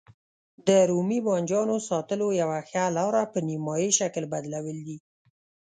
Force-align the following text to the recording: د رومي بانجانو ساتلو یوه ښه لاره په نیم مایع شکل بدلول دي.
د 0.67 0.69
رومي 0.89 1.19
بانجانو 1.27 1.75
ساتلو 1.89 2.27
یوه 2.41 2.59
ښه 2.69 2.83
لاره 2.97 3.23
په 3.31 3.39
نیم 3.47 3.61
مایع 3.67 3.91
شکل 3.99 4.23
بدلول 4.33 4.77
دي. 4.87 4.97